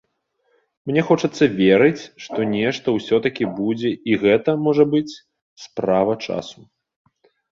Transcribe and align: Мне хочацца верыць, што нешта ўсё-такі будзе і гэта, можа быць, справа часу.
Мне 0.91 1.01
хочацца 1.09 1.43
верыць, 1.63 2.03
што 2.27 2.47
нешта 2.53 2.95
ўсё-такі 2.95 3.45
будзе 3.59 3.91
і 4.13 4.17
гэта, 4.25 4.55
можа 4.69 4.83
быць, 4.97 5.13
справа 5.67 6.13
часу. 6.31 6.59